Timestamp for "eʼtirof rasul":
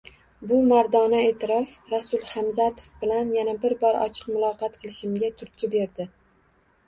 1.25-2.23